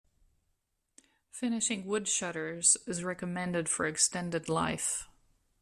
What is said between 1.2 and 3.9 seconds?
Finishing wood shutters is recommended for